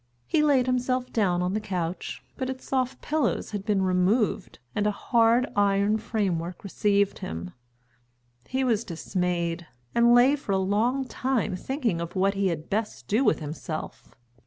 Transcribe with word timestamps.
He 0.25 0.41
laid 0.41 0.65
himself 0.65 1.13
down 1.13 1.43
on 1.43 1.53
the 1.53 1.59
couch, 1.59 2.23
but 2.35 2.49
its 2.49 2.65
soft 2.67 3.03
pillows 3.03 3.51
had 3.51 3.63
been 3.63 3.83
removed 3.83 4.57
and 4.73 4.87
a 4.87 4.91
hard 4.91 5.45
iron 5.55 5.99
framework 5.99 6.63
received 6.63 7.19
him. 7.19 7.51
He 8.47 8.63
was 8.63 8.83
dismayed, 8.83 9.67
and 9.93 10.15
lay 10.15 10.35
for 10.35 10.53
a 10.53 10.57
long 10.57 11.05
time 11.05 11.55
thinking 11.55 12.01
of 12.01 12.15
what 12.15 12.33
he 12.33 12.47
had 12.47 12.67
best 12.67 13.07
do 13.07 13.23
with 13.23 13.41
himself. 13.41 14.15